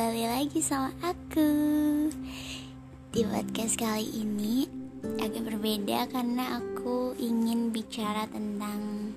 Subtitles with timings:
[0.00, 1.52] kembali lagi sama aku.
[3.12, 4.64] Di podcast kali ini
[5.20, 9.12] agak berbeda karena aku ingin bicara tentang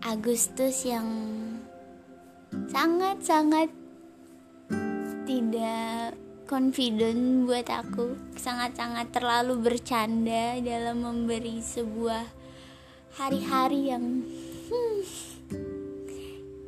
[0.00, 1.04] Agustus yang
[2.72, 3.68] sangat-sangat
[5.28, 6.16] tidak
[6.48, 8.16] confident buat aku.
[8.40, 12.24] Sangat-sangat terlalu bercanda dalam memberi sebuah
[13.20, 14.24] hari-hari yang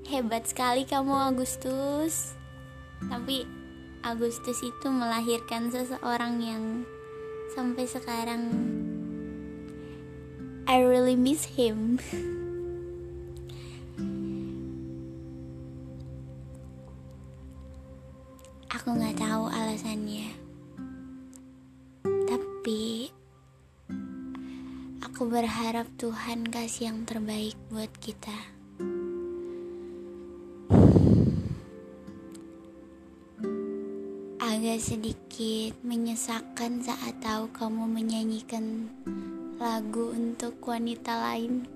[0.08, 2.32] hebat sekali kamu Agustus.
[3.12, 3.44] Tapi
[4.00, 6.88] Agustus itu melahirkan seseorang yang
[7.52, 8.48] sampai sekarang
[10.64, 12.00] I really miss him.
[18.72, 20.32] Aku nggak tahu alasannya.
[22.04, 23.08] Tapi
[25.00, 28.57] aku berharap Tuhan kasih yang terbaik buat kita.
[34.78, 38.86] Sedikit menyesakan saat tahu kamu menyanyikan
[39.58, 41.66] lagu untuk wanita lain.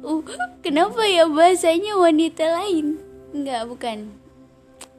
[0.00, 0.24] Uh,
[0.64, 2.96] kenapa ya bahasanya wanita lain?
[3.36, 3.98] Enggak, bukan.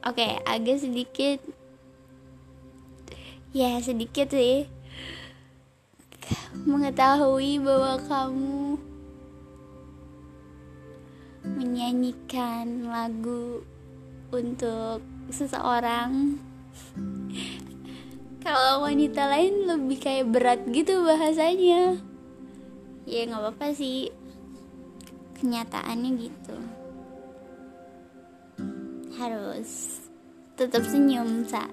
[0.06, 1.42] Oke, okay, agak sedikit
[3.50, 4.70] ya sedikit sih
[6.70, 8.78] mengetahui bahwa kamu
[11.58, 13.66] menyanyikan lagu
[14.30, 15.02] untuk
[15.34, 16.38] seseorang
[18.50, 22.02] kalau wanita lain lebih kayak berat gitu bahasanya.
[23.06, 24.10] Ya nggak apa-apa sih.
[25.38, 26.58] Kenyataannya gitu.
[29.22, 30.02] Harus
[30.58, 31.70] tetap senyum sa.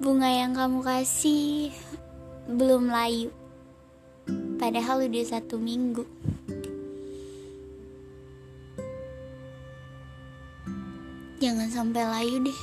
[0.00, 1.72] Bunga yang kamu kasih
[2.44, 3.32] belum layu.
[4.60, 6.04] Padahal udah satu minggu
[11.40, 12.60] jangan sampai layu deh.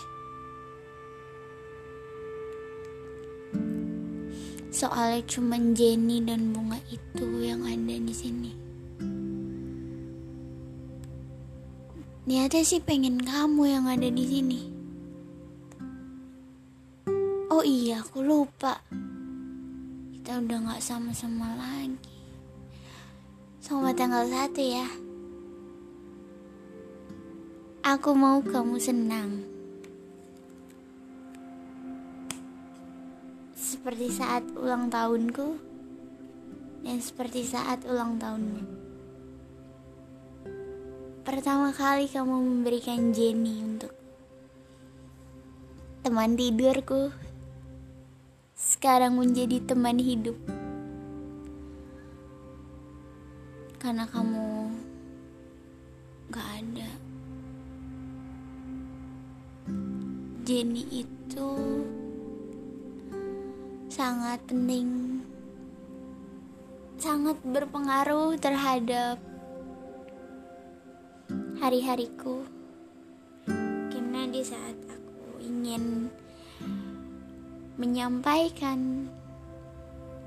[4.69, 8.53] Soalnya cuma Jenny dan bunga itu yang ada di sini.
[12.29, 14.61] Niatnya sih pengen kamu yang ada di sini.
[17.49, 18.77] Oh iya aku lupa.
[20.13, 22.13] Kita udah gak sama-sama lagi.
[23.57, 25.06] Sama tanggal satu ya
[27.87, 29.47] Aku mau kamu senang.
[33.55, 35.55] Seperti saat ulang tahunku
[36.83, 38.59] dan seperti saat ulang tahunmu.
[41.23, 43.95] Pertama kali kamu memberikan Jenny untuk
[46.03, 47.15] teman tidurku.
[48.51, 50.35] Sekarang menjadi teman hidup.
[53.79, 54.75] Karena kamu
[56.35, 56.96] gak ada.
[60.47, 61.51] Jenny itu
[63.91, 65.19] sangat penting
[66.95, 69.19] sangat berpengaruh terhadap
[71.59, 72.47] hari-hariku.
[73.91, 76.07] Karena di saat aku ingin
[77.75, 79.11] menyampaikan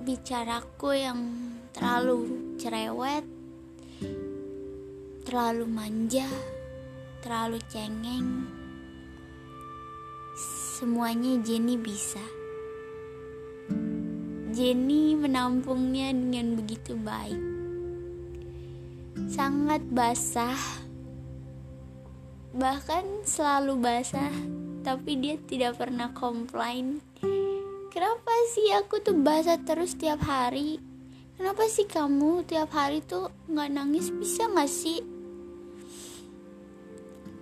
[0.04, 1.20] bicaraku yang
[1.72, 2.28] terlalu
[2.60, 3.25] cerewet
[5.25, 6.28] terlalu manja
[7.25, 8.59] terlalu cengeng
[10.81, 12.25] semuanya Jenny bisa.
[14.57, 17.37] Jenny menampungnya dengan begitu baik.
[19.29, 20.57] Sangat basah.
[22.57, 24.33] Bahkan selalu basah,
[24.81, 27.05] tapi dia tidak pernah komplain.
[27.93, 30.81] Kenapa sih aku tuh basah terus tiap hari?
[31.37, 35.09] Kenapa sih kamu tiap hari tuh nggak nangis bisa nggak sih?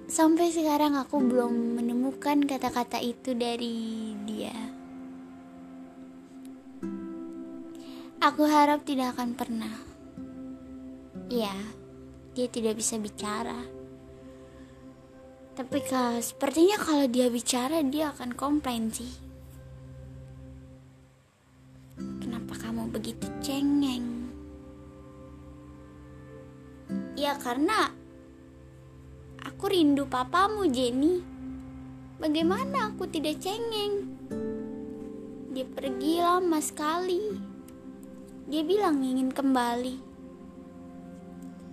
[0.09, 4.57] Sampai sekarang aku belum menemukan kata-kata itu dari dia.
[8.17, 9.77] Aku harap tidak akan pernah.
[11.29, 11.53] Ya,
[12.33, 13.69] dia tidak bisa bicara.
[15.53, 19.13] Tapi kalau sepertinya kalau dia bicara dia akan komplain sih.
[22.25, 24.33] Kenapa kamu begitu cengeng?
[27.13, 27.98] Ya karena
[29.59, 31.19] Aku rindu papamu, Jenny.
[32.23, 34.07] Bagaimana aku tidak cengeng?
[35.51, 37.35] Dia pergi lama sekali.
[38.47, 39.99] Dia bilang ingin kembali.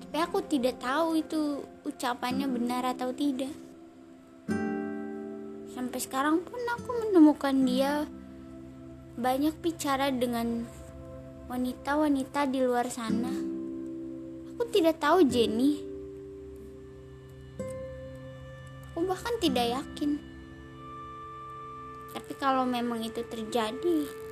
[0.02, 3.54] Tapi aku tidak tahu itu ucapannya benar atau tidak.
[5.70, 8.10] Sampai sekarang pun aku menemukan dia
[9.14, 10.66] banyak bicara dengan
[11.46, 13.30] wanita-wanita di luar sana.
[14.58, 15.95] Aku tidak tahu Jenny
[19.06, 20.19] bahkan tidak yakin.
[22.12, 24.25] Tapi kalau memang itu terjadi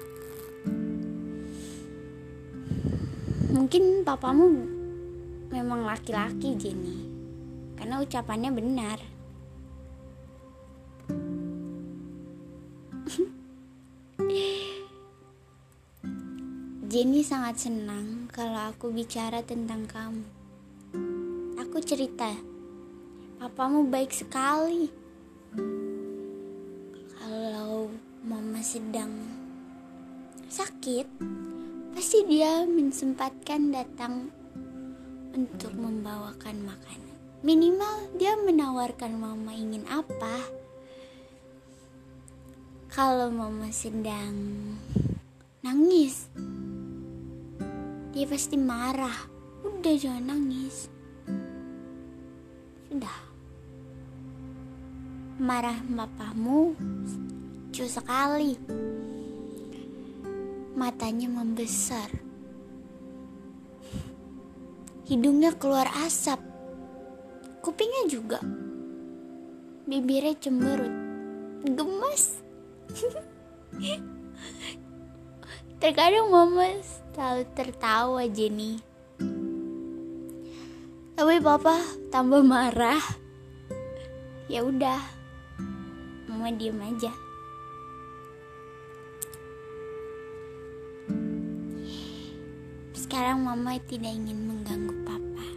[3.54, 4.66] mungkin papamu
[5.54, 7.06] memang laki-laki Jenny.
[7.78, 8.98] Karena ucapannya benar.
[16.90, 20.26] Jenny sangat senang kalau aku bicara tentang kamu.
[21.62, 22.34] Aku cerita,
[23.44, 24.88] papamu baik sekali.
[27.20, 27.92] Kalau
[28.24, 29.12] mama sedang
[30.48, 31.04] sakit,
[31.92, 34.32] pasti dia mensempatkan datang
[35.36, 37.16] untuk membawakan makanan.
[37.44, 40.40] Minimal dia menawarkan mama ingin apa.
[42.96, 44.40] Kalau mama sedang
[45.60, 46.32] nangis,
[48.16, 49.28] dia pasti marah.
[49.68, 50.88] Udah jangan nangis.
[52.88, 53.33] Sudah.
[55.44, 56.72] Marah bapakmu
[57.74, 58.54] lucu sekali.
[60.78, 62.06] Matanya membesar.
[65.10, 66.38] Hidungnya keluar asap.
[67.66, 68.40] Kupingnya juga.
[69.90, 70.94] Bibirnya cemberut.
[71.66, 72.38] Gemas.
[75.84, 76.78] Terkadang mama
[77.12, 78.78] selalu tertawa Jenny.
[81.18, 81.82] Tapi papa
[82.14, 83.02] tambah marah.
[84.46, 85.02] Ya udah,
[86.44, 87.08] mama diem aja.
[92.92, 95.48] Sekarang mama tidak ingin mengganggu papa.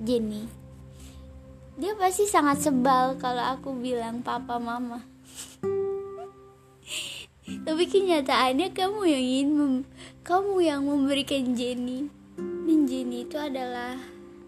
[0.00, 0.48] Jenny,
[1.76, 5.04] dia pasti sangat sebal kalau aku bilang papa mama
[7.44, 9.74] tapi kenyataannya kamu yang ingin mem
[10.24, 13.96] kamu yang memberikan Jenny dan Jenny itu adalah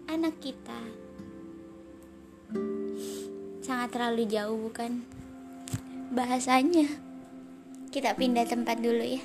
[0.09, 1.06] anak kita
[3.67, 5.03] sangat terlalu jauh bukan?
[6.15, 6.87] Bahasanya.
[7.91, 9.19] Kita pindah tempat dulu ya.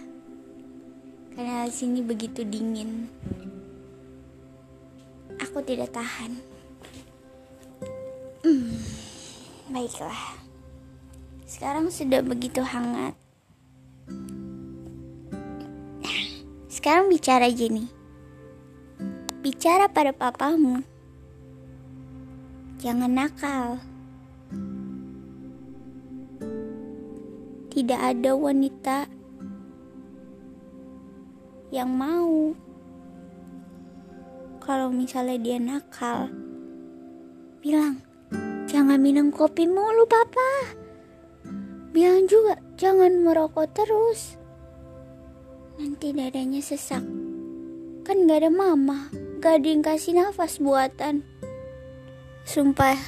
[1.38, 3.06] Karena sini begitu dingin.
[5.38, 6.42] Aku tidak tahan.
[8.42, 8.82] Hmm,
[9.70, 10.34] baiklah.
[11.46, 13.14] Sekarang sudah begitu hangat.
[16.66, 17.86] Sekarang bicara Jenny.
[19.38, 20.82] Bicara pada papamu.
[22.82, 23.91] Jangan nakal.
[27.72, 29.08] Tidak ada wanita
[31.72, 32.52] yang mau
[34.60, 36.28] kalau misalnya dia nakal.
[37.64, 37.96] Bilang,
[38.68, 40.76] jangan minum kopi mulu papa.
[41.96, 44.36] Bilang juga, jangan merokok terus
[45.80, 47.02] nanti dadanya sesak.
[48.04, 49.08] Kan gak ada mama,
[49.40, 51.24] gak ada yang kasih nafas buatan.
[52.44, 53.00] Sumpah,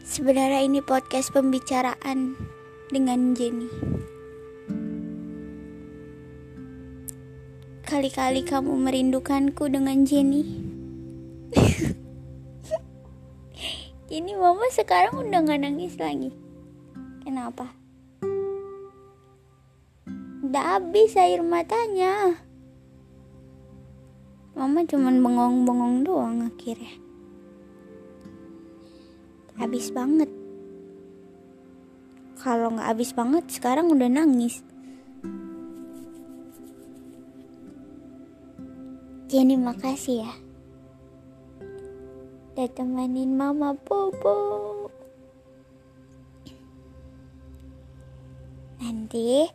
[0.00, 2.49] sebenarnya ini podcast pembicaraan
[2.90, 3.70] dengan Jenny.
[7.86, 10.42] Kali-kali kamu merindukanku dengan Jenny.
[14.18, 16.34] ini mama sekarang udah gak nangis lagi.
[17.22, 17.70] Kenapa?
[20.42, 22.42] Udah habis air matanya.
[24.58, 26.98] Mama cuman bengong-bengong doang akhirnya.
[29.62, 30.39] Habis banget.
[32.40, 34.64] Kalau nggak habis banget, sekarang udah nangis.
[39.28, 40.32] Jadi makasih ya.
[42.56, 44.88] Udah temenin mama bobo.
[48.80, 49.46] Nanti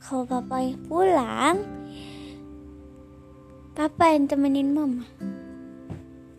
[0.00, 1.60] kalau papa pulang
[3.76, 5.04] papa yang temenin mama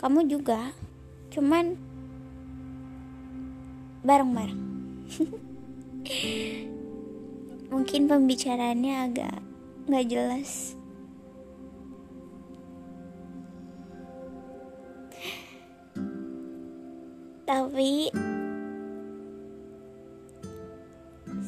[0.01, 0.73] kamu juga
[1.29, 1.77] cuman
[4.01, 4.61] bareng-bareng
[7.71, 9.37] mungkin pembicaraannya agak
[9.87, 10.75] nggak jelas
[17.45, 18.07] tapi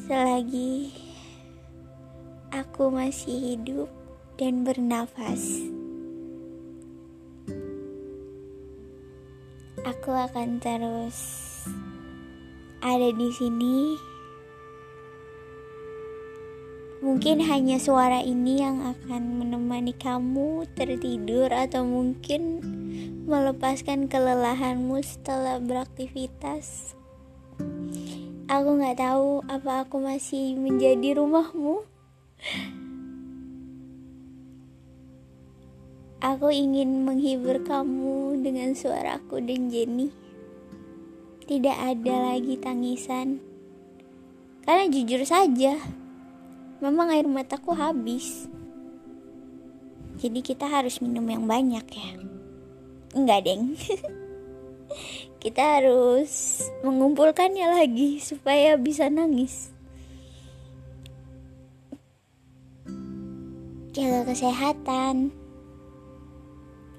[0.04, 0.92] selagi
[2.52, 3.90] aku masih hidup
[4.36, 5.64] dan bernafas.
[9.84, 11.18] Aku akan terus
[12.84, 14.13] ada di sini.
[17.04, 22.64] Mungkin hanya suara ini yang akan menemani kamu tertidur atau mungkin
[23.28, 26.96] melepaskan kelelahanmu setelah beraktivitas.
[28.48, 31.84] Aku nggak tahu apa aku masih menjadi rumahmu
[36.24, 40.08] Aku ingin menghibur kamu dengan suaraku dan Jenny.
[41.44, 43.44] Tidak ada lagi tangisan.
[44.64, 45.76] Karena jujur saja,
[46.82, 48.48] memang air mataku habis.
[50.18, 52.10] Jadi kita harus minum yang banyak ya.
[53.14, 53.74] Enggak, Deng.
[55.42, 59.74] kita harus mengumpulkannya lagi supaya bisa nangis.
[63.94, 65.30] Jaga kesehatan.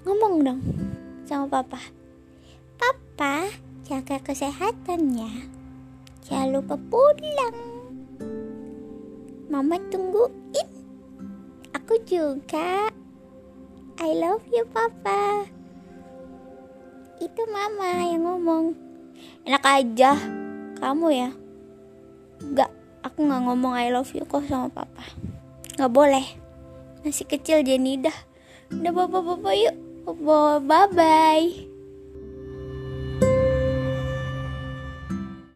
[0.06, 0.62] Ngomong dong
[1.26, 1.82] sama papa.
[2.78, 3.50] Papa,
[3.84, 5.50] jaga kesehatannya.
[6.24, 7.75] Jangan lupa pulang.
[9.56, 10.68] Mama tungguin.
[11.72, 12.92] Aku juga.
[14.04, 15.48] I love you, papa.
[17.24, 18.76] Itu mama yang ngomong.
[19.48, 20.20] Enak aja.
[20.76, 21.32] Kamu ya.
[22.52, 22.68] Gak,
[23.00, 25.08] aku gak ngomong I love you kok sama papa.
[25.80, 26.36] Gak boleh.
[27.08, 28.18] Masih kecil Jenny dah.
[28.76, 29.76] Udah bapak-bapak yuk.
[30.68, 31.75] Bye bye.